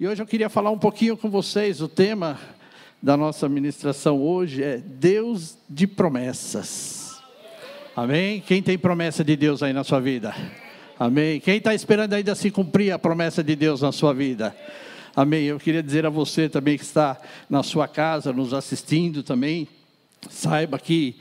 [0.00, 1.80] E hoje eu queria falar um pouquinho com vocês.
[1.80, 2.38] O tema
[3.02, 7.20] da nossa ministração hoje é Deus de promessas.
[7.96, 8.40] Amém?
[8.40, 10.32] Quem tem promessa de Deus aí na sua vida?
[11.00, 11.40] Amém?
[11.40, 14.54] Quem está esperando ainda se cumprir a promessa de Deus na sua vida?
[15.16, 15.46] Amém?
[15.46, 17.20] Eu queria dizer a você também que está
[17.50, 19.66] na sua casa, nos assistindo também,
[20.30, 21.16] saiba que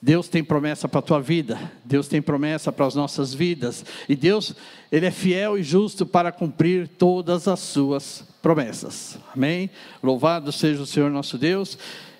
[0.00, 4.14] Deus tem promessa para a tua vida, Deus tem promessa para as nossas vidas, e
[4.14, 4.54] Deus,
[4.92, 9.68] Ele é fiel e justo para cumprir todas as suas promessas, amém?
[10.00, 11.76] Louvado seja o Senhor nosso Deus.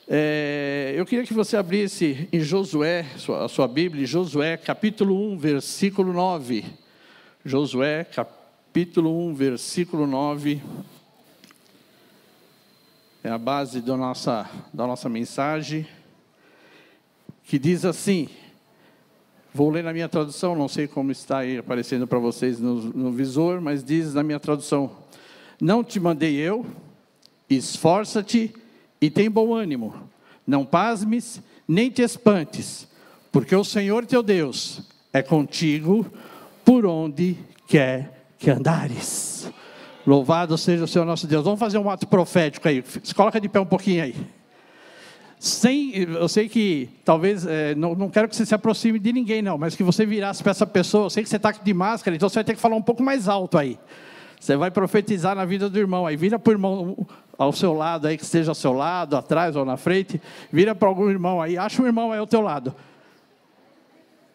[0.09, 3.07] É, eu queria que você abrisse em Josué,
[3.41, 6.65] a sua Bíblia, Josué capítulo 1, versículo 9.
[7.45, 10.61] Josué capítulo 1, versículo 9.
[13.23, 15.87] É a base da nossa, da nossa mensagem
[17.49, 18.29] que diz assim:
[19.53, 23.11] vou ler na minha tradução, não sei como está aí aparecendo para vocês no, no
[23.11, 24.91] visor, mas diz na minha tradução:
[25.61, 26.65] Não te mandei eu,
[27.49, 28.55] esforça-te
[29.01, 29.95] e tem bom ânimo,
[30.47, 32.87] não pasmes nem te espantes,
[33.33, 36.07] porque o Senhor teu Deus é contigo
[36.65, 39.51] por onde quer que andares.
[40.07, 41.45] Louvado seja o Senhor nosso Deus.
[41.45, 42.83] Vamos fazer um ato profético aí.
[43.03, 44.15] Se coloca de pé um pouquinho aí
[45.39, 49.41] sem, eu sei que talvez, é, não, não quero que você se aproxime de ninguém
[49.41, 52.17] não, mas que você virasse para essa pessoa, eu sei que você está de máscara,
[52.17, 53.79] então você vai ter que falar um pouco mais alto aí.
[54.41, 58.09] Você vai profetizar na vida do irmão, aí vira para o irmão ao seu lado
[58.09, 61.57] aí, que esteja ao seu lado, atrás ou na frente, vira para algum irmão aí,
[61.57, 62.75] acha um irmão aí ao teu lado.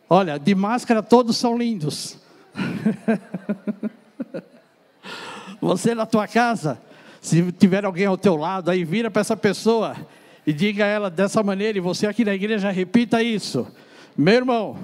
[0.10, 2.18] Olha, de máscara todos são lindos.
[5.60, 6.80] você na tua casa,
[7.20, 9.96] se tiver alguém ao teu lado, aí vira para essa pessoa
[10.46, 13.68] e diga a ela dessa maneira, e você aqui na igreja repita isso.
[14.18, 14.78] Meu irmão,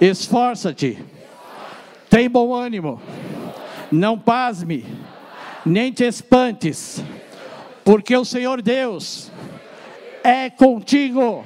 [0.00, 0.98] esforça-te,
[2.08, 3.00] tem bom ânimo,
[3.90, 4.84] não pasme,
[5.64, 7.02] nem te espantes,
[7.84, 9.30] porque o Senhor Deus
[10.22, 11.44] é contigo,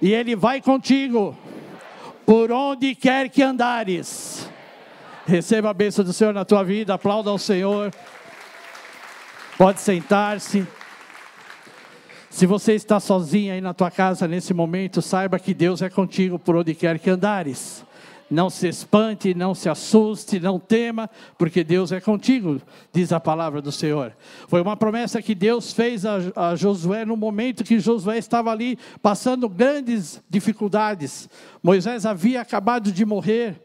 [0.00, 1.36] e Ele vai contigo,
[2.24, 4.48] por onde quer que andares.
[5.26, 7.92] Receba a bênção do Senhor na tua vida, aplauda ao Senhor.
[9.58, 10.66] Pode sentar-se.
[12.36, 16.38] Se você está sozinho aí na tua casa nesse momento, saiba que Deus é contigo
[16.38, 17.82] por onde quer que andares.
[18.30, 21.08] Não se espante, não se assuste, não tema,
[21.38, 22.60] porque Deus é contigo,
[22.92, 24.12] diz a palavra do Senhor.
[24.48, 28.78] Foi uma promessa que Deus fez a, a Josué no momento que Josué estava ali
[29.00, 31.30] passando grandes dificuldades.
[31.62, 33.58] Moisés havia acabado de morrer,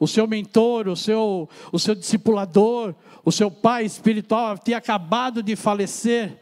[0.00, 5.54] o seu mentor, o seu, o seu discipulador, o seu pai espiritual tinha acabado de
[5.54, 6.36] falecer.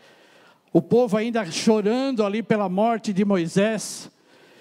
[0.72, 4.10] O povo ainda chorando ali pela morte de Moisés.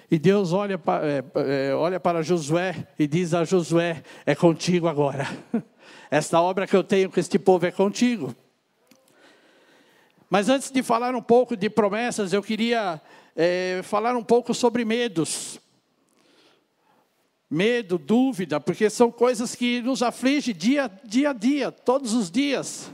[0.09, 4.87] E Deus olha para, é, é, olha para Josué e diz a Josué: É contigo
[4.87, 5.27] agora.
[6.09, 8.35] Esta obra que eu tenho com este povo é contigo.
[10.29, 12.99] Mas antes de falar um pouco de promessas, eu queria
[13.35, 15.59] é, falar um pouco sobre medos.
[17.47, 22.91] Medo, dúvida, porque são coisas que nos afligem dia, dia a dia, todos os dias.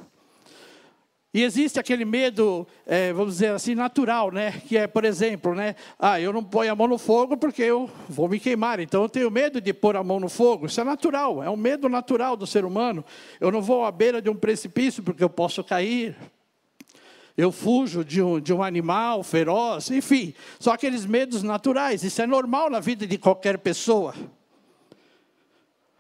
[1.36, 4.54] E existe aquele medo, é, vamos dizer assim, natural, né?
[4.70, 5.76] Que é, por exemplo, né?
[6.00, 8.80] Ah, eu não ponho a mão no fogo porque eu vou me queimar.
[8.80, 10.68] Então eu tenho medo de pôr a mão no fogo.
[10.68, 13.04] Isso é natural, é um medo natural do ser humano.
[13.38, 16.16] Eu não vou à beira de um precipício porque eu posso cair.
[17.36, 20.34] Eu fujo de um, de um animal feroz, enfim.
[20.58, 22.02] São aqueles medos naturais.
[22.06, 24.16] Isso é normal na vida de qualquer pessoa.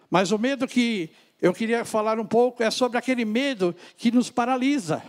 [0.10, 1.10] Mas o medo que
[1.42, 5.04] eu queria falar um pouco é sobre aquele medo que nos paralisa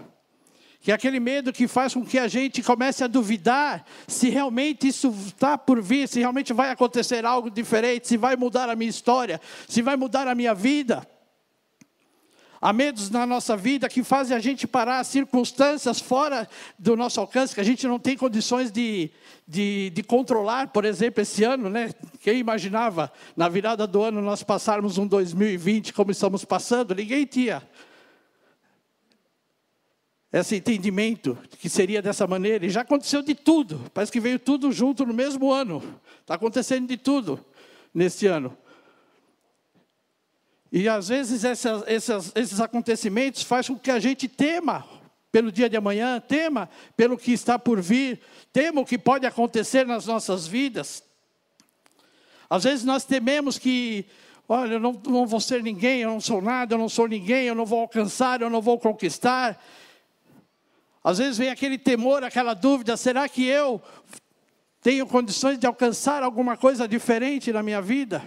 [0.87, 4.87] que é aquele medo que faz com que a gente comece a duvidar se realmente
[4.87, 8.89] isso está por vir, se realmente vai acontecer algo diferente, se vai mudar a minha
[8.89, 11.05] história, se vai mudar a minha vida.
[12.61, 16.49] Há medos na nossa vida que fazem a gente parar circunstâncias fora
[16.79, 19.11] do nosso alcance, que a gente não tem condições de,
[19.45, 20.69] de, de, controlar.
[20.69, 21.91] Por exemplo, esse ano, né?
[22.21, 26.95] Quem imaginava na virada do ano nós passarmos um 2020 como estamos passando?
[26.95, 27.61] Ninguém tinha
[30.41, 34.71] esse entendimento que seria dessa maneira, e já aconteceu de tudo, parece que veio tudo
[34.71, 35.83] junto no mesmo ano,
[36.21, 37.45] está acontecendo de tudo
[37.95, 38.57] neste ano.
[40.71, 44.85] E às vezes essas, essas, esses acontecimentos fazem com que a gente tema
[45.33, 48.21] pelo dia de amanhã, tema pelo que está por vir,
[48.53, 51.03] tema o que pode acontecer nas nossas vidas.
[52.49, 54.07] Às vezes nós tememos que,
[54.49, 57.47] olha, eu não, não vou ser ninguém, eu não sou nada, eu não sou ninguém,
[57.47, 59.63] eu não vou alcançar, eu não vou conquistar.
[61.07, 63.81] Às vezes vem aquele temor, aquela dúvida: será que eu
[64.83, 68.21] tenho condições de alcançar alguma coisa diferente na minha vida?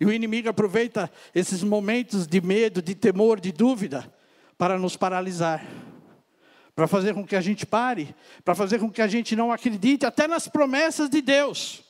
[0.00, 4.12] E o inimigo aproveita esses momentos de medo, de temor, de dúvida,
[4.58, 5.64] para nos paralisar,
[6.74, 8.12] para fazer com que a gente pare,
[8.44, 11.84] para fazer com que a gente não acredite até nas promessas de Deus.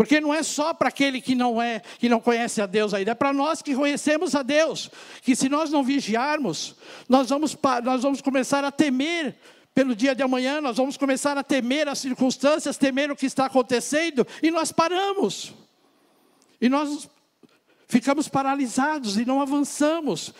[0.00, 3.10] Porque não é só para aquele que não é, que não conhece a Deus ainda,
[3.10, 6.74] é para nós que conhecemos a Deus, que se nós não vigiarmos,
[7.06, 7.54] nós vamos,
[7.84, 9.36] nós vamos começar a temer
[9.74, 13.44] pelo dia de amanhã, nós vamos começar a temer as circunstâncias, temer o que está
[13.44, 15.52] acontecendo, e nós paramos.
[16.58, 17.06] E nós
[17.86, 20.32] ficamos paralisados e não avançamos.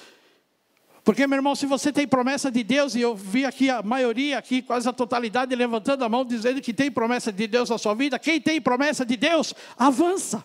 [1.10, 4.38] Porque, meu irmão, se você tem promessa de Deus, e eu vi aqui a maioria,
[4.38, 7.94] aqui quase a totalidade, levantando a mão, dizendo que tem promessa de Deus na sua
[7.94, 10.44] vida, quem tem promessa de Deus, avança.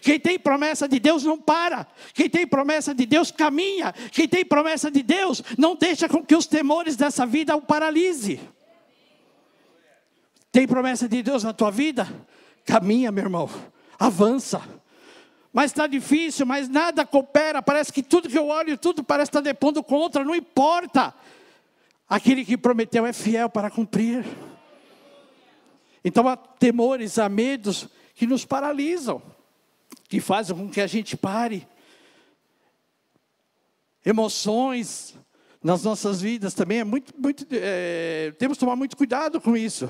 [0.00, 1.86] Quem tem promessa de Deus não para.
[2.14, 3.92] Quem tem promessa de Deus caminha.
[4.10, 8.40] Quem tem promessa de Deus não deixa com que os temores dessa vida o paralise.
[10.50, 12.08] Tem promessa de Deus na tua vida?
[12.64, 13.50] Caminha, meu irmão.
[13.98, 14.62] Avança.
[15.52, 17.60] Mas está difícil, mas nada coopera.
[17.60, 20.24] Parece que tudo que eu olho, tudo parece estar depondo contra.
[20.24, 21.14] Não importa.
[22.08, 24.24] Aquele que prometeu é fiel para cumprir.
[26.04, 29.22] Então há temores, há medos que nos paralisam
[30.08, 31.66] que fazem com que a gente pare.
[34.04, 35.14] Emoções
[35.62, 39.88] nas nossas vidas também é muito, muito é, temos que tomar muito cuidado com isso.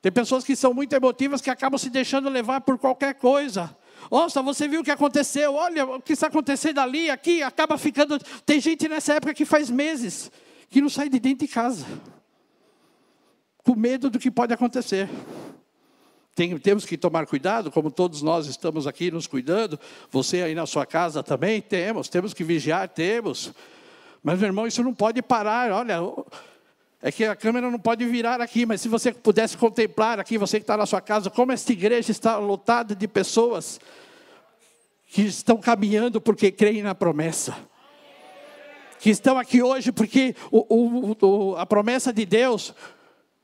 [0.00, 3.76] Tem pessoas que são muito emotivas que acabam se deixando levar por qualquer coisa.
[4.10, 5.54] Nossa, você viu o que aconteceu?
[5.54, 8.18] Olha o que está acontecendo ali, aqui, acaba ficando.
[8.44, 10.30] Tem gente nessa época que faz meses
[10.68, 11.86] que não sai de dentro de casa,
[13.58, 15.08] com medo do que pode acontecer.
[16.34, 19.78] Tem, temos que tomar cuidado, como todos nós estamos aqui nos cuidando,
[20.10, 23.52] você aí na sua casa também temos, temos que vigiar, temos.
[24.20, 25.70] Mas, meu irmão, isso não pode parar.
[25.70, 25.98] Olha,
[27.06, 30.58] é que a câmera não pode virar aqui, mas se você pudesse contemplar aqui, você
[30.58, 33.78] que está na sua casa, como esta igreja está lotada de pessoas
[35.08, 37.54] que estão caminhando porque creem na promessa.
[38.98, 42.72] Que estão aqui hoje porque o, o, a promessa de Deus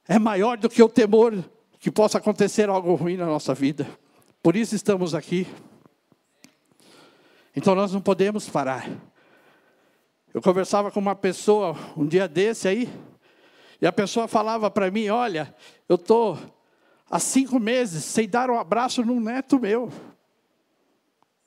[0.08, 1.44] é maior do que o temor
[1.78, 3.86] que possa acontecer algo ruim na nossa vida.
[4.42, 5.46] Por isso estamos aqui.
[7.54, 8.88] Então nós não podemos parar.
[10.32, 12.88] Eu conversava com uma pessoa um dia desse aí,
[13.80, 15.54] e a pessoa falava para mim: Olha,
[15.88, 16.38] eu estou
[17.10, 19.90] há cinco meses sem dar um abraço num neto meu,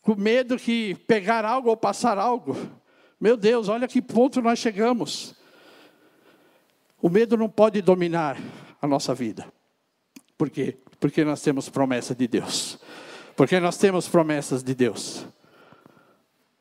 [0.01, 2.55] com medo que pegar algo ou passar algo.
[3.19, 5.35] Meu Deus, olha que ponto nós chegamos.
[7.01, 8.37] O medo não pode dominar
[8.81, 9.45] a nossa vida.
[10.37, 10.77] Por quê?
[10.99, 12.79] Porque nós temos promessa de Deus.
[13.35, 15.25] Porque nós temos promessas de Deus.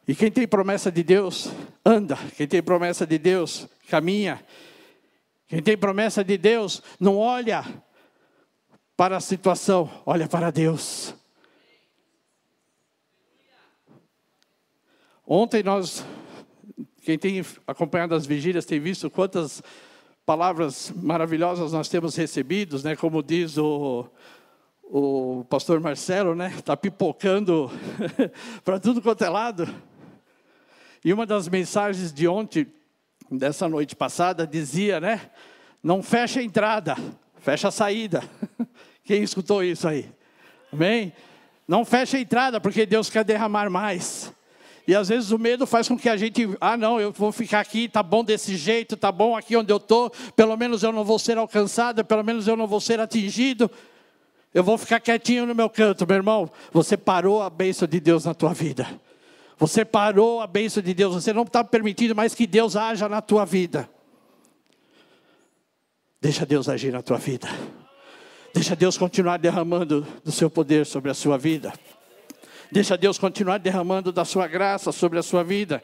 [0.06, 1.48] E quem tem promessa de Deus,
[1.84, 2.16] anda.
[2.36, 4.44] Quem tem promessa de Deus, caminha.
[5.52, 7.62] Quem tem promessa de Deus, não olha
[8.96, 11.14] para a situação, olha para Deus.
[15.26, 16.06] Ontem nós,
[17.02, 19.62] quem tem acompanhado as vigílias, tem visto quantas
[20.24, 22.96] palavras maravilhosas nós temos recebidos, né?
[22.96, 24.06] Como diz o,
[24.82, 26.50] o pastor Marcelo, né?
[26.56, 27.70] Está pipocando
[28.64, 29.68] para tudo quanto é lado.
[31.04, 32.72] E uma das mensagens de ontem,
[33.36, 35.20] dessa noite passada, dizia, né?
[35.82, 36.96] Não fecha a entrada,
[37.40, 38.22] fecha a saída.
[39.04, 40.08] Quem escutou isso aí?
[40.72, 41.12] Amém?
[41.66, 44.32] Não fecha a entrada, porque Deus quer derramar mais.
[44.86, 47.60] E às vezes o medo faz com que a gente, ah, não, eu vou ficar
[47.60, 51.04] aqui, tá bom desse jeito, tá bom aqui onde eu tô, pelo menos eu não
[51.04, 53.70] vou ser alcançado, pelo menos eu não vou ser atingido.
[54.52, 56.50] Eu vou ficar quietinho no meu canto, meu irmão.
[56.72, 58.86] Você parou a bênção de Deus na tua vida.
[59.62, 61.14] Você parou a bênção de Deus.
[61.14, 63.88] Você não está permitindo mais que Deus haja na tua vida.
[66.20, 67.46] Deixa Deus agir na tua vida.
[68.52, 71.72] Deixa Deus continuar derramando do seu poder sobre a sua vida.
[72.72, 75.80] Deixa Deus continuar derramando da sua graça sobre a sua vida.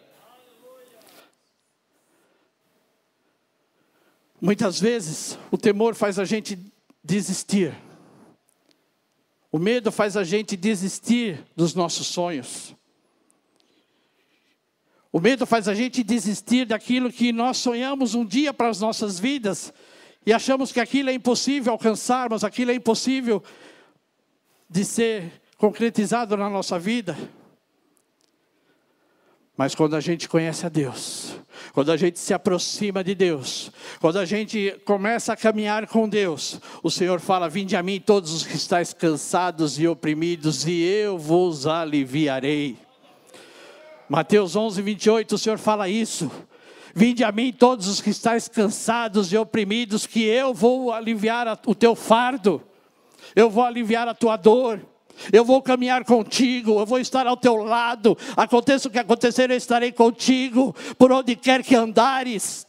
[4.41, 6.59] Muitas vezes o temor faz a gente
[7.05, 7.73] desistir.
[9.53, 12.77] O medo faz a gente desistir dos nossos sonhos.
[15.13, 19.19] O medo faz a gente desistir daquilo que nós sonhamos um dia para as nossas
[19.19, 19.73] vidas
[20.27, 23.43] e achamos que aquilo é impossível alcançarmos, aquilo é impossível
[24.69, 27.17] de ser concretizado na nossa vida.
[29.57, 31.35] Mas quando a gente conhece a Deus,
[31.73, 36.61] quando a gente se aproxima de Deus, quando a gente começa a caminhar com Deus,
[36.83, 41.19] o Senhor fala: Vinde a mim todos os que estáis cansados e oprimidos, e eu
[41.19, 42.88] vos aliviarei.
[44.09, 46.31] Mateus 11, 28, o Senhor fala isso.
[46.95, 51.75] Vinde a mim todos os que estáis cansados e oprimidos, que eu vou aliviar o
[51.75, 52.63] teu fardo,
[53.37, 54.81] eu vou aliviar a tua dor.
[55.33, 58.17] Eu vou caminhar contigo, eu vou estar ao teu lado.
[58.37, 60.75] Aconteça o que acontecer, eu estarei contigo.
[60.97, 62.65] Por onde quer que andares,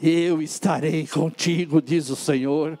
[0.00, 2.78] eu estarei contigo, diz o Senhor.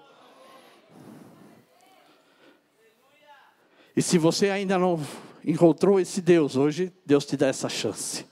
[3.96, 5.00] E se você ainda não
[5.44, 8.24] encontrou esse Deus, hoje Deus te dá essa chance.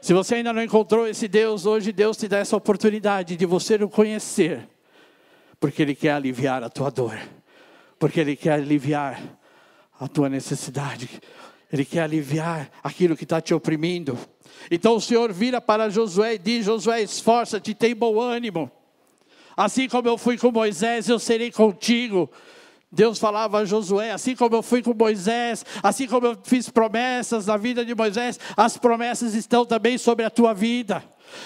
[0.00, 3.74] Se você ainda não encontrou esse Deus, hoje Deus te dá essa oportunidade de você
[3.76, 4.68] o conhecer,
[5.58, 7.18] porque Ele quer aliviar a tua dor,
[7.98, 9.20] porque Ele quer aliviar
[9.98, 11.08] a tua necessidade,
[11.72, 14.16] Ele quer aliviar aquilo que está te oprimindo.
[14.70, 18.70] Então o Senhor vira para Josué e diz: Josué, esforça-te, tem bom ânimo.
[19.56, 22.30] Assim como eu fui com Moisés, eu serei contigo.
[22.96, 27.46] Deus falava a Josué, assim como eu fui com Moisés, assim como eu fiz promessas
[27.46, 31.04] na vida de Moisés, as promessas estão também sobre a tua vida.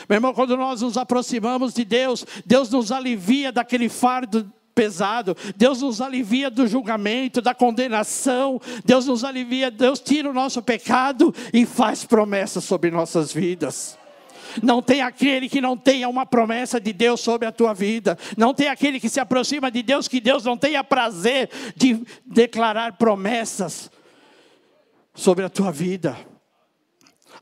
[0.09, 5.83] Meu irmão, quando nós nos aproximamos de Deus, Deus nos alivia daquele fardo pesado, Deus
[5.83, 11.66] nos alivia do julgamento, da condenação, Deus nos alivia, Deus tira o nosso pecado e
[11.66, 13.99] faz promessas sobre nossas vidas.
[14.62, 18.19] Não tem aquele que não tenha uma promessa de Deus sobre a tua vida.
[18.37, 22.97] Não tem aquele que se aproxima de Deus que Deus não tenha prazer de declarar
[22.97, 23.90] promessas
[25.14, 26.16] sobre a tua vida.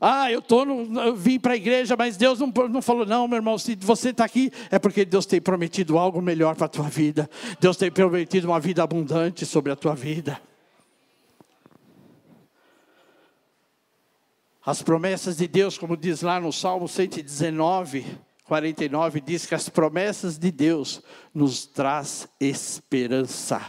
[0.01, 3.27] Ah, eu, tô no, eu vim para a igreja, mas Deus não, não falou, não,
[3.27, 6.69] meu irmão, se você está aqui, é porque Deus tem prometido algo melhor para a
[6.69, 7.29] tua vida.
[7.59, 10.39] Deus tem prometido uma vida abundante sobre a tua vida.
[14.69, 18.05] As promessas de Deus, como diz lá no Salmo 119,
[18.43, 21.01] 49, diz que as promessas de Deus
[21.33, 23.59] nos traz esperança.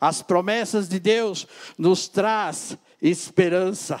[0.00, 1.46] As promessas de Deus
[1.78, 4.00] nos traz esperança.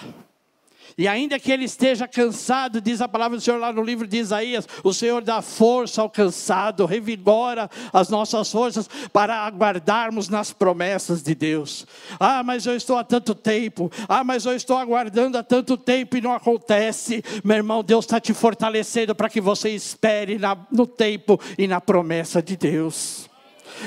[0.96, 4.18] E ainda que ele esteja cansado, diz a palavra do Senhor lá no livro de
[4.18, 11.22] Isaías, o Senhor dá força ao cansado, revigora as nossas forças para aguardarmos nas promessas
[11.22, 11.86] de Deus.
[12.20, 16.16] Ah, mas eu estou há tanto tempo, ah, mas eu estou aguardando há tanto tempo
[16.16, 17.22] e não acontece.
[17.42, 21.80] Meu irmão, Deus está te fortalecendo para que você espere na, no tempo e na
[21.80, 23.33] promessa de Deus.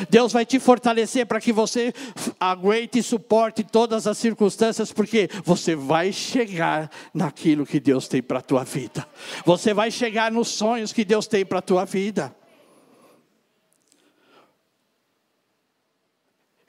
[0.10, 1.94] Deus vai te fortalecer para que você
[2.39, 8.39] aguente e suporte todas as circunstâncias, porque você vai chegar naquilo que Deus tem para
[8.39, 9.08] a tua vida.
[9.46, 12.36] Você vai chegar nos sonhos que Deus tem para a tua vida.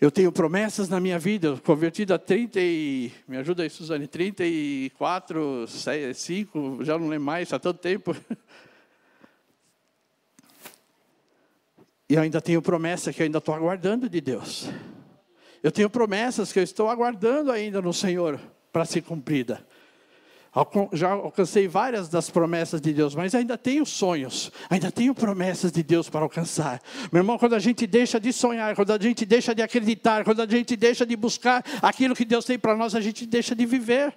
[0.01, 3.11] Eu tenho promessas na minha vida, convertido a 30 e...
[3.27, 5.67] Me ajuda aí, Suzane, 34,
[6.15, 8.15] 5, já não lembro mais, há tanto tempo.
[12.09, 14.69] E eu ainda tenho promessa que eu ainda estou aguardando de Deus.
[15.63, 18.41] Eu tenho promessas que eu estou aguardando ainda no Senhor
[18.73, 19.67] para ser cumprida.
[20.93, 25.83] Já alcancei várias das promessas de Deus, mas ainda tenho sonhos, ainda tenho promessas de
[25.83, 26.81] Deus para alcançar.
[27.13, 30.41] Meu irmão, quando a gente deixa de sonhar, quando a gente deixa de acreditar, quando
[30.41, 33.67] a gente deixa de buscar aquilo que Deus tem para nós, a gente deixa de
[33.67, 34.15] viver.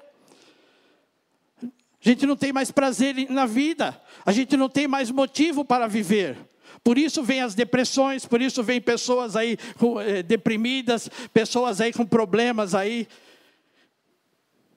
[1.61, 1.69] A
[2.09, 6.37] gente não tem mais prazer na vida, a gente não tem mais motivo para viver.
[6.83, 9.57] Por isso vem as depressões, por isso vem pessoas aí
[10.05, 13.07] eh, deprimidas, pessoas aí com problemas aí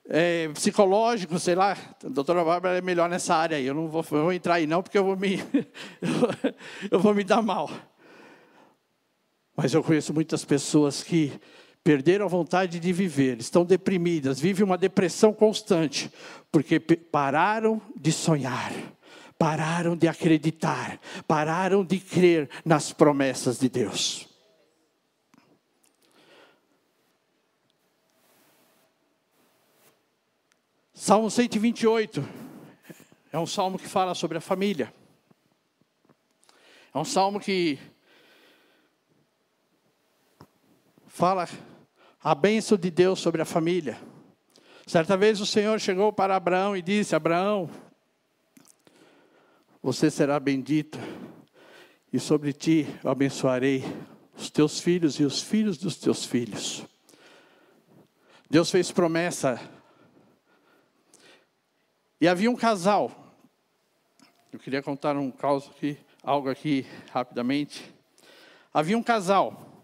[0.07, 1.75] é, psicológicos, sei lá.
[2.03, 3.65] A doutora Bárbara é melhor nessa área aí.
[3.65, 5.39] Eu não vou, eu vou entrar aí não, porque eu vou me
[6.91, 7.69] eu vou me dar mal.
[9.55, 11.31] Mas eu conheço muitas pessoas que
[11.83, 16.11] perderam a vontade de viver, estão deprimidas, vivem uma depressão constante,
[16.51, 18.73] porque pararam de sonhar
[19.37, 24.27] pararam de acreditar, pararam de crer nas promessas de Deus.
[30.93, 32.27] Salmo 128
[33.31, 34.93] é um salmo que fala sobre a família.
[36.93, 37.77] É um salmo que
[41.05, 41.47] fala
[42.23, 43.99] a bênção de Deus sobre a família.
[44.87, 47.69] Certa vez o Senhor chegou para Abraão e disse: Abraão,
[49.85, 50.97] você será bendito,
[52.11, 53.83] e sobre ti eu abençoarei
[54.35, 56.83] os teus filhos e os filhos dos teus filhos.
[58.49, 59.61] Deus fez promessa.
[62.19, 63.11] E havia um casal.
[64.51, 67.85] Eu queria contar um caso aqui, algo aqui rapidamente.
[68.73, 69.83] Havia um casal.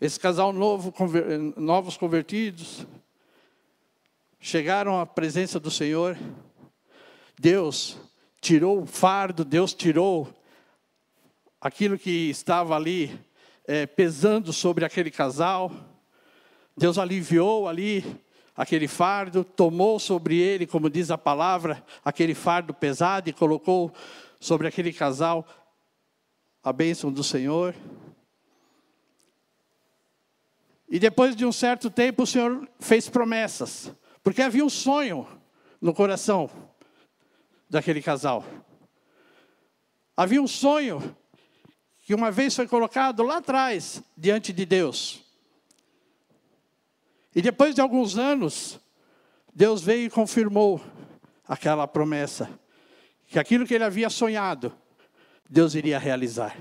[0.00, 0.92] Esse casal novo,
[1.56, 2.84] novos convertidos,
[4.40, 6.18] chegaram à presença do Senhor
[7.42, 7.98] Deus
[8.40, 10.32] tirou o fardo, Deus tirou
[11.60, 13.18] aquilo que estava ali
[13.66, 15.72] é, pesando sobre aquele casal.
[16.76, 18.04] Deus aliviou ali
[18.56, 23.92] aquele fardo, tomou sobre ele, como diz a palavra, aquele fardo pesado e colocou
[24.38, 25.44] sobre aquele casal
[26.62, 27.74] a bênção do Senhor.
[30.88, 35.26] E depois de um certo tempo, o Senhor fez promessas, porque havia um sonho
[35.80, 36.48] no coração
[37.72, 38.44] daquele casal.
[40.14, 41.16] Havia um sonho
[42.02, 45.24] que uma vez foi colocado lá atrás, diante de Deus.
[47.34, 48.78] E depois de alguns anos,
[49.54, 50.82] Deus veio e confirmou
[51.48, 52.50] aquela promessa,
[53.28, 54.70] que aquilo que ele havia sonhado,
[55.48, 56.54] Deus iria realizar.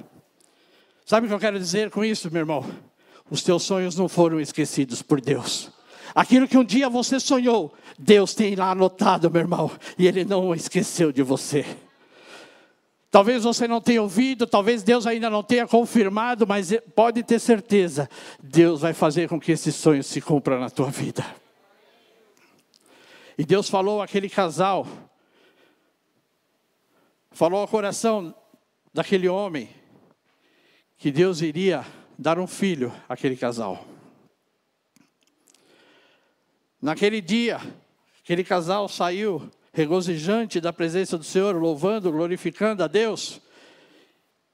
[1.05, 2.65] Sabe o que eu quero dizer com isso, meu irmão?
[3.29, 5.71] Os teus sonhos não foram esquecidos por Deus.
[6.13, 10.53] Aquilo que um dia você sonhou, Deus tem lá anotado, meu irmão, e Ele não
[10.53, 11.65] esqueceu de você.
[13.11, 18.09] Talvez você não tenha ouvido, talvez Deus ainda não tenha confirmado, mas pode ter certeza,
[18.41, 21.25] Deus vai fazer com que esse sonho se cumpra na tua vida.
[23.37, 24.87] E Deus falou àquele casal,
[27.31, 28.33] falou ao coração
[28.93, 29.69] daquele homem,
[30.97, 31.85] que Deus iria
[32.17, 33.90] dar um filho àquele casal.
[36.81, 37.61] Naquele dia,
[38.23, 43.39] aquele casal saiu regozijante da presença do Senhor, louvando, glorificando a Deus,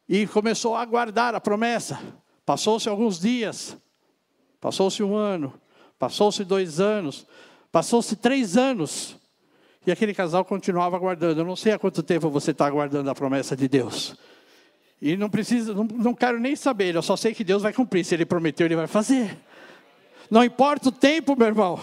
[0.10, 2.00] e começou a aguardar a promessa.
[2.46, 3.78] Passou-se alguns dias,
[4.60, 5.54] passou-se um ano,
[5.98, 7.26] passou-se dois anos,
[7.72, 9.16] passou-se três anos,
[9.86, 11.42] e aquele casal continuava aguardando.
[11.42, 14.16] Eu não sei há quanto tempo você está aguardando a promessa de Deus.
[15.02, 18.04] E não precisa, não, não quero nem saber, eu só sei que Deus vai cumprir.
[18.04, 19.38] Se Ele prometeu, Ele vai fazer.
[20.30, 21.80] Não importa o tempo, meu irmão.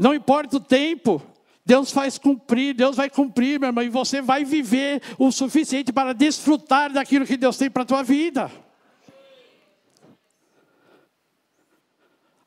[0.00, 1.22] Não importa o tempo.
[1.64, 6.14] Deus faz cumprir, Deus vai cumprir, meu irmão, e você vai viver o suficiente para
[6.14, 8.50] desfrutar daquilo que Deus tem para a tua vida.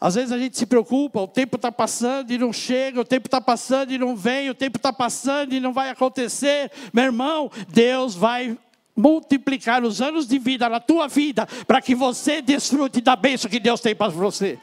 [0.01, 3.27] Às vezes a gente se preocupa, o tempo está passando e não chega, o tempo
[3.27, 6.71] está passando e não vem, o tempo está passando e não vai acontecer.
[6.91, 8.57] Meu irmão, Deus vai
[8.95, 13.59] multiplicar os anos de vida na tua vida para que você desfrute da bênção que
[13.59, 14.59] Deus tem para você.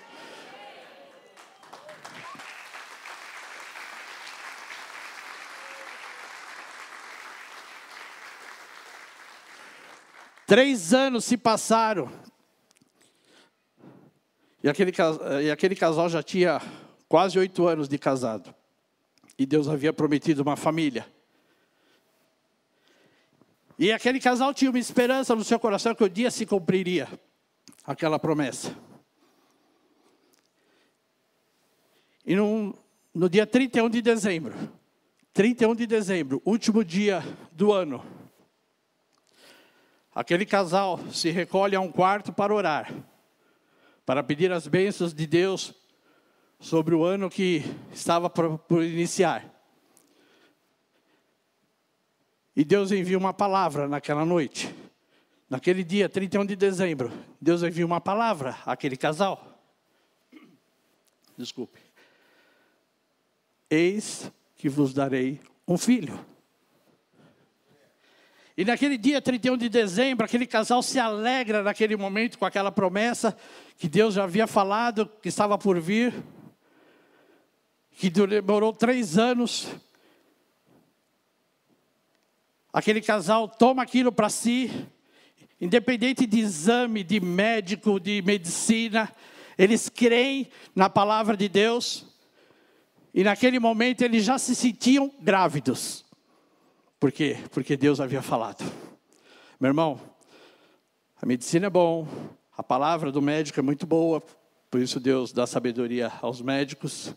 [10.50, 12.10] Três anos se passaram.
[14.64, 14.92] E aquele,
[15.44, 16.60] e aquele casal já tinha
[17.08, 18.52] quase oito anos de casado.
[19.38, 21.06] E Deus havia prometido uma família.
[23.78, 27.06] E aquele casal tinha uma esperança no seu coração que o dia se cumpriria
[27.84, 28.76] aquela promessa.
[32.26, 32.76] E no,
[33.14, 34.52] no dia 31 de dezembro,
[35.32, 38.04] 31 de dezembro, último dia do ano,
[40.14, 42.92] Aquele casal se recolhe a um quarto para orar,
[44.04, 45.72] para pedir as bênçãos de Deus
[46.58, 49.48] sobre o ano que estava por iniciar.
[52.54, 54.74] E Deus envia uma palavra naquela noite.
[55.48, 59.62] Naquele dia, 31 de dezembro, Deus envia uma palavra àquele casal.
[61.36, 61.80] Desculpe.
[63.68, 66.18] Eis que vos darei um filho.
[68.60, 73.34] E naquele dia 31 de dezembro, aquele casal se alegra naquele momento com aquela promessa
[73.78, 76.12] que Deus já havia falado que estava por vir,
[77.92, 79.68] que demorou três anos.
[82.70, 84.70] Aquele casal toma aquilo para si,
[85.58, 89.10] independente de exame, de médico, de medicina,
[89.56, 92.04] eles creem na palavra de Deus,
[93.14, 96.09] e naquele momento eles já se sentiam grávidos.
[97.00, 97.38] Por quê?
[97.50, 98.62] Porque Deus havia falado.
[99.58, 99.98] Meu irmão,
[101.20, 102.06] a medicina é bom,
[102.54, 104.22] a palavra do médico é muito boa,
[104.70, 107.14] por isso Deus dá sabedoria aos médicos,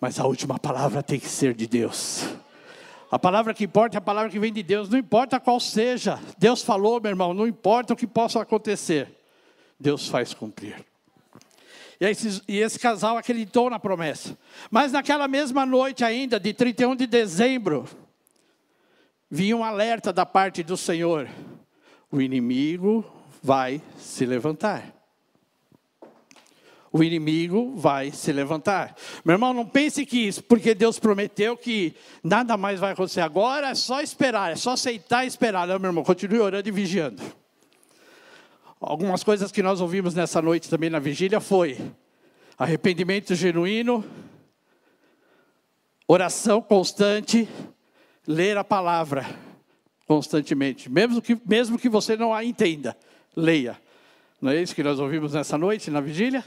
[0.00, 2.24] mas a última palavra tem que ser de Deus.
[3.10, 6.18] A palavra que importa é a palavra que vem de Deus, não importa qual seja.
[6.38, 9.14] Deus falou, meu irmão, não importa o que possa acontecer,
[9.78, 10.82] Deus faz cumprir.
[12.00, 14.38] E esse, e esse casal acreditou na promessa.
[14.70, 17.86] Mas naquela mesma noite ainda, de 31 de dezembro,
[19.30, 21.28] vinha um alerta da parte do Senhor:
[22.10, 23.04] o inimigo
[23.42, 24.94] vai se levantar.
[26.90, 28.96] O inimigo vai se levantar.
[29.22, 33.68] Meu irmão, não pense que isso, porque Deus prometeu que nada mais vai acontecer agora,
[33.68, 35.68] é só esperar, é só aceitar e esperar.
[35.68, 37.22] Não, meu irmão, continue orando e vigiando.
[38.80, 41.78] Algumas coisas que nós ouvimos nessa noite também na vigília foi
[42.56, 44.04] arrependimento genuíno,
[46.06, 47.46] oração constante
[48.28, 49.26] ler a palavra
[50.06, 52.94] constantemente, mesmo que, mesmo que você não a entenda,
[53.34, 53.80] leia.
[54.40, 56.44] Não é isso que nós ouvimos nessa noite, na vigília?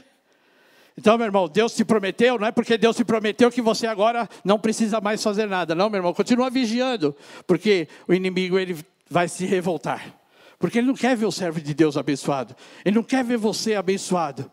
[0.96, 4.28] Então, meu irmão, Deus te prometeu, não é porque Deus te prometeu que você agora
[4.44, 5.74] não precisa mais fazer nada.
[5.74, 7.16] Não, meu irmão, continua vigiando,
[7.46, 8.76] porque o inimigo ele
[9.10, 10.14] vai se revoltar.
[10.60, 12.54] Porque ele não quer ver o servo de Deus abençoado.
[12.84, 14.48] Ele não quer ver você abençoado.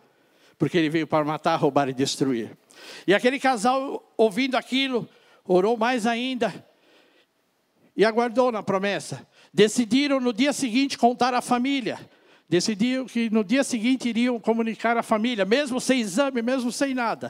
[0.58, 2.52] porque ele veio para matar, roubar e destruir.
[3.08, 5.08] E aquele casal, ouvindo aquilo,
[5.46, 6.54] orou mais ainda
[8.00, 9.28] e aguardou na promessa.
[9.54, 12.00] Decidiram no dia seguinte contar à família.
[12.48, 17.30] Decidiram que no dia seguinte iriam comunicar à família, mesmo sem exame, mesmo sem nada,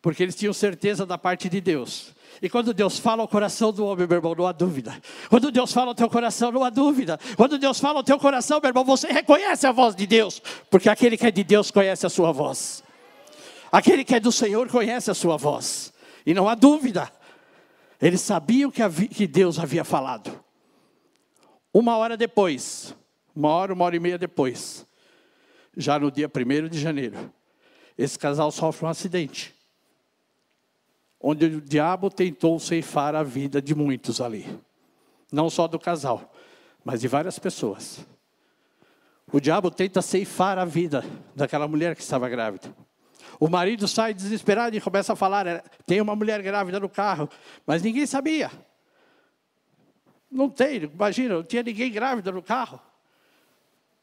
[0.00, 2.14] porque eles tinham certeza da parte de Deus.
[2.40, 4.96] E quando Deus fala ao coração do homem, meu irmão, não há dúvida.
[5.28, 7.18] Quando Deus fala ao teu coração, não há dúvida.
[7.36, 10.88] Quando Deus fala ao teu coração, meu irmão, você reconhece a voz de Deus, porque
[10.88, 12.84] aquele que é de Deus conhece a sua voz.
[13.72, 15.92] Aquele que é do Senhor conhece a sua voz.
[16.24, 17.10] E não há dúvida.
[18.00, 20.44] Eles sabiam que, havia, que Deus havia falado.
[21.72, 22.94] Uma hora depois,
[23.34, 24.86] uma hora, uma hora e meia depois,
[25.76, 27.32] já no dia 1 de janeiro,
[27.96, 29.58] esse casal sofre um acidente
[31.20, 34.46] onde o diabo tentou ceifar a vida de muitos ali.
[35.32, 36.32] Não só do casal,
[36.84, 38.06] mas de várias pessoas.
[39.30, 42.74] O diabo tenta ceifar a vida daquela mulher que estava grávida.
[43.40, 47.28] O marido sai desesperado e começa a falar: é, tem uma mulher grávida no carro,
[47.66, 48.50] mas ninguém sabia.
[50.30, 52.80] Não tem, imagina, não tinha ninguém grávida no carro.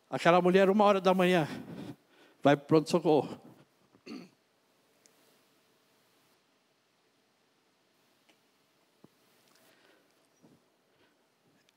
[0.10, 1.48] Aquela mulher, uma hora da manhã,
[2.42, 3.46] vai para o pronto-socorro.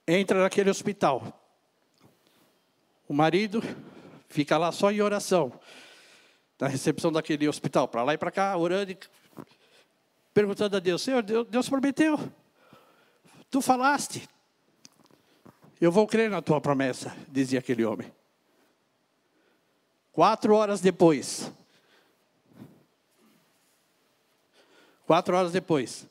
[0.08, 1.22] entra naquele hospital.
[3.06, 3.62] O marido
[4.28, 5.52] fica lá só em oração,
[6.60, 8.96] na recepção daquele hospital, para lá e para cá, orando,
[10.34, 12.18] perguntando a Deus: Senhor, Deus prometeu,
[13.50, 14.28] tu falaste,
[15.80, 18.12] eu vou crer na tua promessa, dizia aquele homem.
[20.12, 21.50] Quatro horas depois,
[25.06, 26.06] quatro horas depois,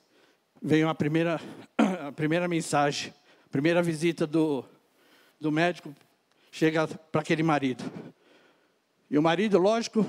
[0.62, 1.42] veio a primeira,
[2.08, 3.14] a primeira mensagem
[3.52, 4.64] Primeira visita do,
[5.40, 5.96] do médico
[6.52, 7.84] chega para aquele marido.
[9.10, 10.06] E o marido, lógico,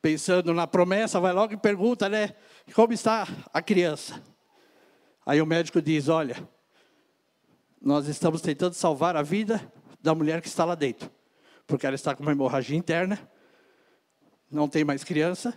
[0.00, 2.34] pensando na promessa, vai logo e pergunta, né?
[2.74, 4.22] Como está a criança?
[5.26, 6.48] Aí o médico diz: Olha,
[7.80, 9.60] nós estamos tentando salvar a vida
[10.00, 11.10] da mulher que está lá dentro,
[11.66, 13.18] porque ela está com uma hemorragia interna,
[14.50, 15.54] não tem mais criança,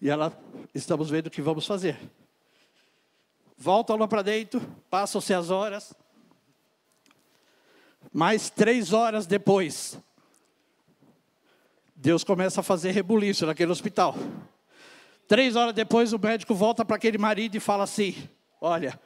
[0.00, 0.32] e ela
[0.74, 1.98] estamos vendo o que vamos fazer.
[3.56, 5.94] Voltam lá para dentro, passam-se as horas,
[8.12, 9.98] mais três horas depois,
[12.06, 14.14] Deus começa a fazer rebuliço naquele hospital.
[15.26, 18.14] Três horas depois, o médico volta para aquele marido e fala assim:
[18.60, 18.96] Olha,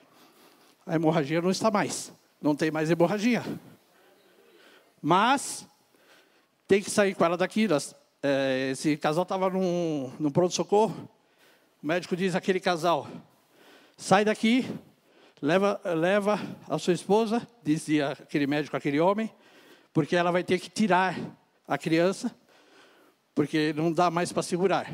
[0.84, 3.42] a hemorragia não está mais, não tem mais hemorragia.
[5.00, 5.66] Mas
[6.68, 7.66] tem que sair com ela daqui.
[8.22, 11.08] É, esse casal estava num, num pronto-socorro.
[11.82, 13.08] O médico diz àquele casal:
[13.96, 14.68] Sai daqui,
[15.40, 19.32] leva, leva a sua esposa, dizia aquele médico, aquele homem,
[19.90, 21.18] porque ela vai ter que tirar
[21.66, 22.38] a criança,
[23.40, 24.92] porque não dá mais para segurar.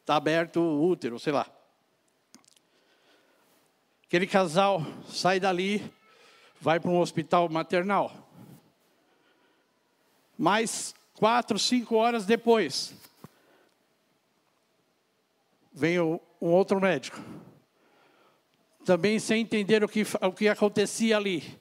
[0.00, 1.46] Está aberto o útero, sei lá.
[4.04, 5.80] Aquele casal sai dali,
[6.60, 8.12] vai para um hospital maternal.
[10.36, 12.96] Mais quatro, cinco horas depois,
[15.72, 17.20] vem um outro médico
[18.84, 21.60] também sem entender o que, o que acontecia ali,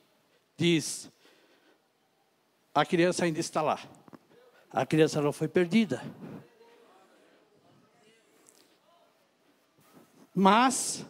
[0.57, 1.11] diz:
[2.73, 3.79] a criança ainda está lá.
[4.73, 6.01] A criança não foi perdida.
[10.33, 11.05] Mas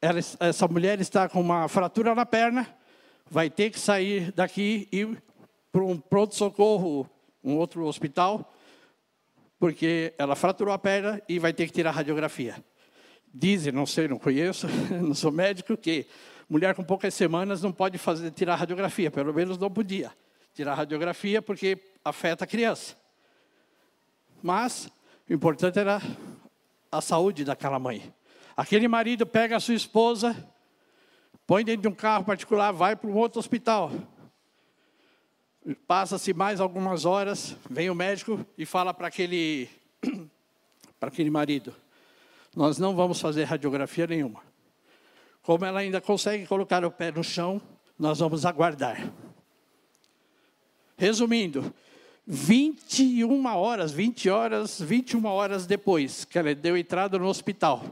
[0.00, 2.64] ela, essa mulher está com uma fratura na perna,
[3.28, 5.22] vai ter que sair daqui e ir
[5.72, 7.10] para um pronto-socorro,
[7.42, 8.54] um outro hospital,
[9.58, 12.64] porque ela fraturou a perna e vai ter que tirar radiografia.
[13.34, 14.68] Dizem, não sei, não conheço,
[15.02, 16.06] não sou médico, que
[16.48, 20.12] mulher com poucas semanas não pode fazer, tirar radiografia, pelo menos não podia
[20.56, 21.78] tirar radiografia porque
[22.08, 22.96] afeta a criança.
[24.40, 24.88] Mas
[25.28, 26.00] o importante era
[26.90, 28.14] a saúde daquela mãe.
[28.56, 30.36] Aquele marido pega a sua esposa,
[31.46, 33.90] põe dentro de um carro particular, vai para um outro hospital.
[35.86, 39.68] Passa-se mais algumas horas, vem o médico e fala para aquele,
[41.00, 41.74] para aquele marido:
[42.54, 44.42] nós não vamos fazer radiografia nenhuma.
[45.42, 47.60] Como ela ainda consegue colocar o pé no chão,
[47.98, 49.12] nós vamos aguardar.
[50.96, 51.74] Resumindo,
[52.26, 57.84] 21 horas, 20 horas, 21 horas depois que ela deu entrada no hospital,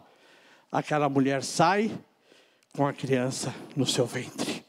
[0.73, 1.97] aquela mulher sai
[2.73, 4.65] com a criança no seu ventre.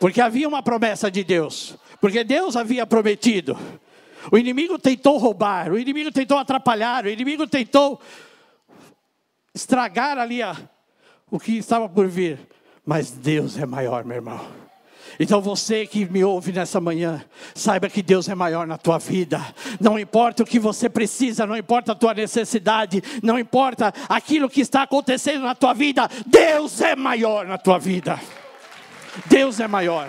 [0.00, 3.58] Porque havia uma promessa de Deus, porque Deus havia prometido.
[4.32, 8.00] O inimigo tentou roubar, o inimigo tentou atrapalhar, o inimigo tentou
[9.54, 10.56] estragar ali a,
[11.30, 12.38] o que estava por vir.
[12.84, 14.65] Mas Deus é maior, meu irmão.
[15.18, 19.40] Então você que me ouve nessa manhã, saiba que Deus é maior na tua vida.
[19.80, 24.60] Não importa o que você precisa, não importa a tua necessidade, não importa aquilo que
[24.60, 28.20] está acontecendo na tua vida, Deus é maior na tua vida.
[29.26, 30.08] Deus é maior.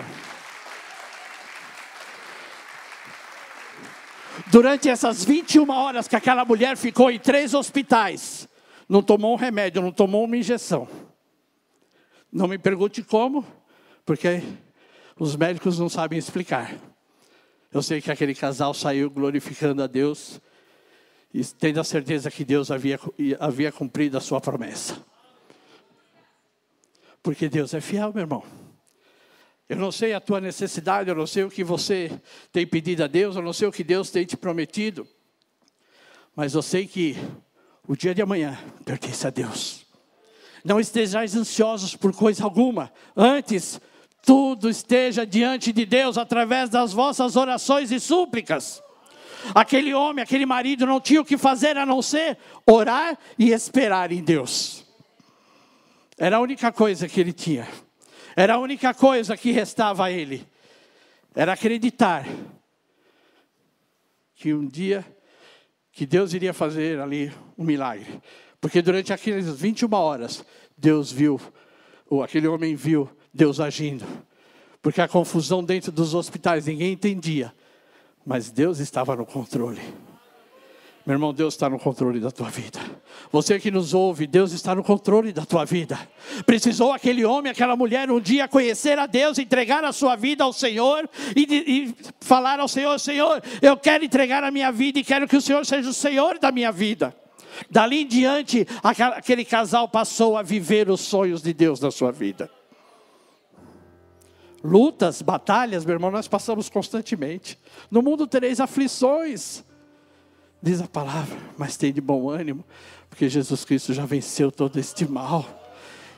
[4.50, 8.48] Durante essas 21 horas que aquela mulher ficou em três hospitais,
[8.88, 10.88] não tomou um remédio, não tomou uma injeção.
[12.32, 13.44] Não me pergunte como,
[14.04, 14.42] porque
[15.18, 16.74] os médicos não sabem explicar.
[17.72, 20.40] Eu sei que aquele casal saiu glorificando a Deus
[21.34, 22.98] e tendo a certeza que Deus havia,
[23.38, 24.96] havia cumprido a sua promessa.
[27.22, 28.42] Porque Deus é fiel, meu irmão.
[29.68, 32.10] Eu não sei a tua necessidade, eu não sei o que você
[32.50, 35.06] tem pedido a Deus, eu não sei o que Deus tem te prometido.
[36.34, 37.16] Mas eu sei que
[37.86, 39.84] o dia de amanhã pertence a Deus.
[40.64, 42.90] Não estejais ansiosos por coisa alguma.
[43.14, 43.78] Antes,
[44.22, 48.82] tudo esteja diante de Deus através das vossas orações e súplicas.
[49.54, 54.12] Aquele homem, aquele marido não tinha o que fazer a não ser orar e esperar
[54.12, 54.84] em Deus.
[56.18, 57.66] Era a única coisa que ele tinha.
[58.36, 60.46] Era a única coisa que restava a ele.
[61.34, 62.26] Era acreditar
[64.34, 65.04] que um dia
[65.92, 68.20] que Deus iria fazer ali um milagre.
[68.60, 70.44] Porque durante aquelas 21 horas,
[70.76, 71.40] Deus viu,
[72.08, 74.04] ou aquele homem viu Deus agindo.
[74.82, 77.54] Porque a confusão dentro dos hospitais, ninguém entendia.
[78.26, 79.80] Mas Deus estava no controle.
[81.06, 82.78] Meu irmão, Deus está no controle da tua vida.
[83.32, 85.98] Você que nos ouve, Deus está no controle da tua vida.
[86.44, 90.52] Precisou aquele homem, aquela mulher um dia conhecer a Deus, entregar a sua vida ao
[90.52, 95.26] Senhor e, e falar ao Senhor: Senhor, eu quero entregar a minha vida e quero
[95.26, 97.16] que o Senhor seja o Senhor da minha vida.
[97.70, 102.50] Dali em diante, aquele casal passou a viver os sonhos de Deus na sua vida.
[104.62, 107.58] Lutas, batalhas, meu irmão, nós passamos constantemente.
[107.90, 109.64] No mundo tereis aflições.
[110.60, 112.64] Diz a palavra, mas tem de bom ânimo,
[113.08, 115.46] porque Jesus Cristo já venceu todo este mal.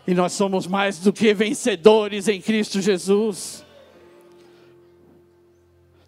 [0.07, 3.64] E nós somos mais do que vencedores em Cristo Jesus.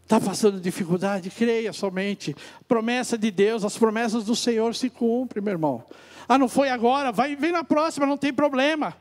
[0.03, 1.31] Está passando dificuldade?
[1.31, 2.35] Creia somente.
[2.66, 5.85] Promessa de Deus, as promessas do Senhor se cumprem, meu irmão.
[6.27, 8.97] Ah, não foi agora, vai, vem na próxima, não tem problema.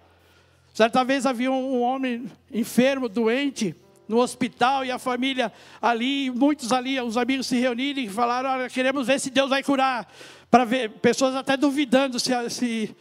[0.73, 3.75] Certa vez havia um homem enfermo, doente,
[4.07, 8.69] no hospital e a família ali, muitos ali, os amigos se reuniram e falaram: Olha,
[8.69, 10.11] queremos ver se Deus vai curar.
[10.49, 12.95] Para ver, pessoas até duvidando se, se,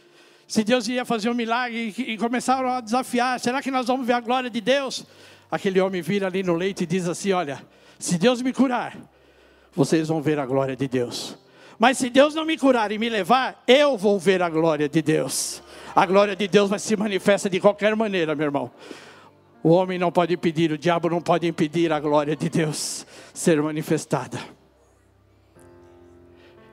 [0.47, 4.07] se Deus ia fazer um milagre e, e começaram a desafiar: será que nós vamos
[4.07, 5.05] ver a glória de Deus?
[5.49, 7.61] Aquele homem vira ali no leito e diz assim: Olha,
[7.99, 8.97] se Deus me curar,
[9.73, 11.37] vocês vão ver a glória de Deus.
[11.77, 15.01] Mas se Deus não me curar e me levar, eu vou ver a glória de
[15.01, 15.60] Deus.
[15.95, 18.71] A glória de Deus vai se manifestar de qualquer maneira, meu irmão.
[19.63, 23.61] O homem não pode impedir, o diabo não pode impedir a glória de Deus ser
[23.61, 24.39] manifestada.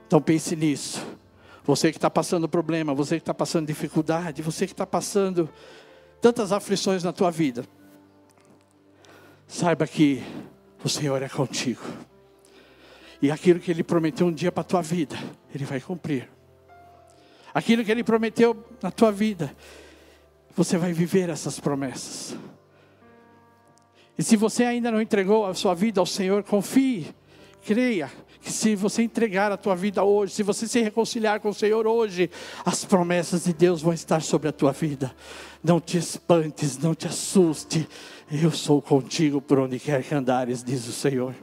[0.07, 1.05] Então pense nisso.
[1.65, 5.51] Você que está passando problema, você que está passando dificuldade, você que está passando
[6.19, 7.63] tantas aflições na tua vida,
[9.47, 10.23] saiba que
[10.83, 11.83] o Senhor é contigo.
[13.21, 15.17] E aquilo que Ele prometeu um dia para a tua vida,
[15.55, 16.38] Ele vai cumprir.
[17.59, 19.53] Aquilo que Ele prometeu na tua vida,
[20.57, 22.37] você vai viver essas promessas.
[24.17, 27.13] E se você ainda não entregou a sua vida ao Senhor, confie,
[27.67, 31.55] creia que se você entregar a tua vida hoje, se você se reconciliar com o
[31.55, 32.31] Senhor hoje,
[32.65, 35.13] as promessas de Deus vão estar sobre a tua vida.
[35.61, 37.89] Não te espantes, não te assuste.
[38.31, 41.35] Eu sou contigo por onde quer que andares, diz o Senhor.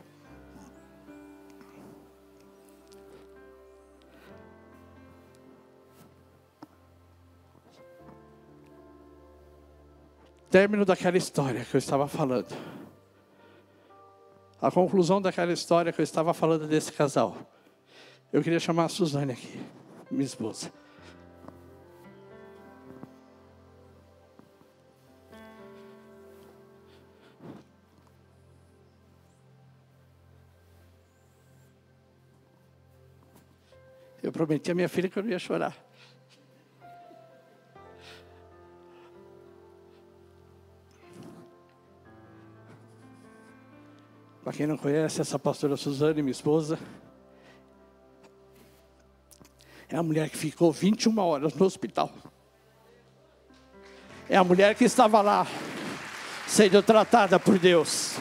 [10.56, 12.56] Término daquela história que eu estava falando,
[14.62, 17.36] a conclusão daquela história que eu estava falando desse casal,
[18.32, 19.60] eu queria chamar a Suzane aqui,
[20.10, 20.72] minha esposa.
[34.24, 35.76] Eu prometi a minha filha que eu não ia chorar.
[44.46, 46.78] Para quem não conhece, essa pastora Suzane, minha esposa,
[49.90, 52.12] é a mulher que ficou 21 horas no hospital.
[54.30, 55.48] É a mulher que estava lá,
[56.46, 58.18] sendo tratada por Deus.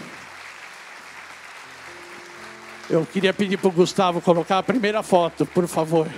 [2.88, 6.08] Eu queria pedir para o Gustavo colocar a primeira foto, por favor,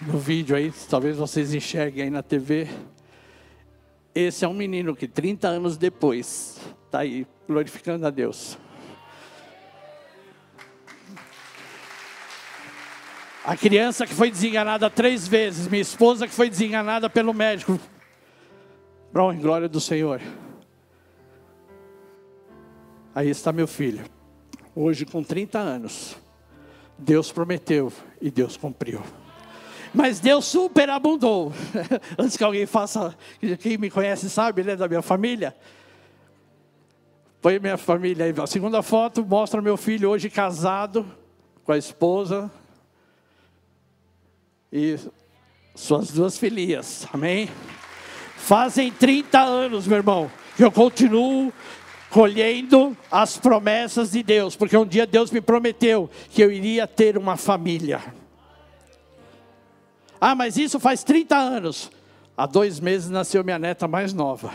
[0.00, 2.70] no vídeo aí, talvez vocês enxerguem aí na TV.
[4.14, 8.56] Esse é um menino que 30 anos depois está aí, glorificando a Deus.
[13.46, 17.78] A criança que foi desenganada três vezes, minha esposa que foi desenganada pelo médico.
[19.12, 20.20] Pronto, em glória do Senhor.
[23.14, 24.04] Aí está meu filho,
[24.74, 26.16] hoje com 30 anos.
[26.98, 29.00] Deus prometeu e Deus cumpriu.
[29.94, 31.52] Mas Deus superabundou.
[32.18, 33.16] Antes que alguém faça,
[33.60, 35.54] quem me conhece sabe, né, da minha família.
[37.40, 38.34] Põe minha família aí.
[38.42, 41.06] A segunda foto mostra meu filho hoje casado
[41.62, 42.50] com a esposa
[44.76, 44.98] e
[45.74, 47.06] suas duas filhas.
[47.12, 47.48] Amém?
[48.36, 51.52] Fazem 30 anos, meu irmão, que eu continuo
[52.10, 57.16] colhendo as promessas de Deus, porque um dia Deus me prometeu que eu iria ter
[57.16, 58.02] uma família.
[60.20, 61.90] Ah, mas isso faz 30 anos.
[62.36, 64.52] Há dois meses nasceu minha neta mais nova.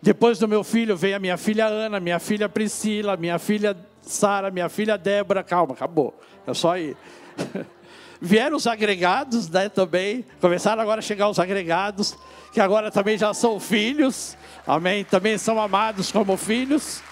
[0.00, 4.50] Depois do meu filho veio a minha filha Ana, minha filha Priscila, minha filha Sara,
[4.50, 5.44] minha filha Débora.
[5.44, 6.18] Calma, acabou.
[6.46, 6.96] É só ir.
[8.24, 10.24] Vieram os agregados, né, também.
[10.40, 12.16] Começaram agora a chegar os agregados,
[12.52, 14.36] que agora também já são filhos.
[14.64, 15.04] Amém?
[15.04, 17.02] Também são amados como filhos.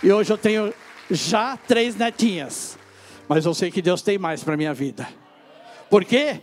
[0.00, 0.72] E hoje eu tenho
[1.10, 2.78] já três netinhas.
[3.28, 5.08] Mas eu sei que Deus tem mais para a minha vida.
[5.90, 6.40] Por quê?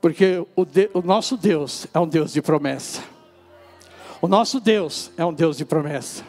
[0.00, 3.02] Porque o, de, o nosso Deus é um Deus de promessa.
[4.22, 6.24] O nosso Deus é um Deus de promessa.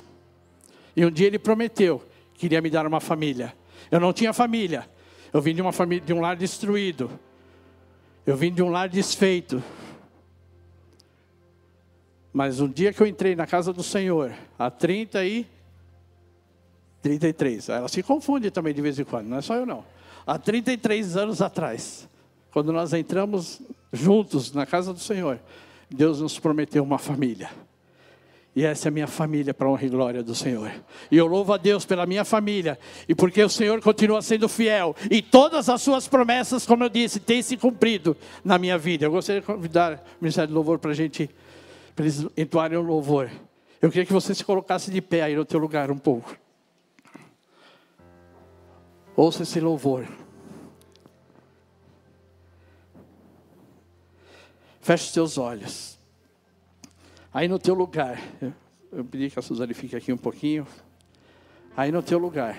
[0.97, 3.53] E um dia Ele prometeu que iria me dar uma família.
[3.89, 4.85] Eu não tinha família.
[5.33, 7.09] Eu vim de uma família, de um lar destruído.
[8.25, 9.63] Eu vim de um lar desfeito.
[12.33, 15.47] Mas um dia que eu entrei na casa do Senhor, há 30 e
[17.01, 17.69] 33.
[17.69, 19.83] Ela se confunde também de vez em quando, não é só eu não.
[20.25, 22.07] Há 33 anos atrás,
[22.51, 23.61] quando nós entramos
[23.93, 25.39] juntos na casa do Senhor,
[25.89, 27.49] Deus nos prometeu uma família.
[28.57, 30.71] E essa é a minha família para honra e glória do Senhor.
[31.11, 32.79] E eu louvo a Deus pela minha família.
[33.07, 34.95] E porque o Senhor continua sendo fiel.
[35.11, 39.05] E todas as suas promessas, como eu disse, têm se cumprido na minha vida.
[39.05, 41.29] Eu gostaria de convidar o Ministério do Louvor para a gente
[41.95, 43.29] para eles entoarem o louvor.
[43.79, 46.35] Eu queria que você se colocasse de pé aí no teu lugar um pouco.
[49.15, 50.07] Ouça esse louvor.
[54.81, 55.96] Feche os teus olhos.
[57.37, 58.19] Aí no teu lugar,
[58.91, 60.65] eu, pedi que a Suzane fique aqui um pouquinho.
[61.75, 62.57] Aí no teu lugar.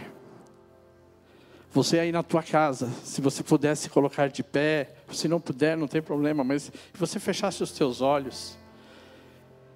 [1.73, 5.89] Você aí na tua casa, se você pudesse colocar de pé, se não puder, não
[5.89, 8.57] tem problema, mas se você fechasse os teus olhos.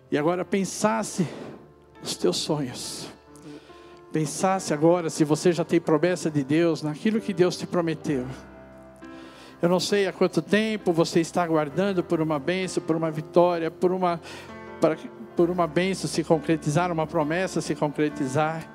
[0.09, 1.27] E agora pensasse
[2.01, 3.09] os teus sonhos.
[4.13, 8.25] Pensasse agora se você já tem promessa de Deus, naquilo que Deus te prometeu.
[9.61, 13.71] Eu não sei há quanto tempo você está aguardando por uma bênção, por uma vitória,
[13.71, 14.21] por uma,
[14.83, 14.97] para,
[15.37, 18.69] por uma bênção se concretizar, uma promessa se concretizar.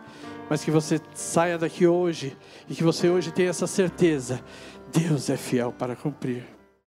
[0.50, 2.38] Mas que você saia daqui hoje
[2.70, 4.40] e que você hoje tenha essa certeza:
[4.94, 6.57] Deus é fiel para cumprir.